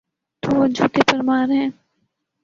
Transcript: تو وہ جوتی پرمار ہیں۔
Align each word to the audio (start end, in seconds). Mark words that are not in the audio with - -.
تو 0.43 0.49
وہ 0.57 0.67
جوتی 0.67 1.01
پرمار 1.07 1.47
ہیں۔ 1.49 1.69